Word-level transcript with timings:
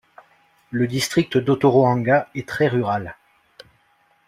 Le 0.71 0.87
district 0.87 1.37
d'Otorohanga 1.37 2.27
est 2.33 2.47
très 2.49 2.67
rural. 2.67 3.15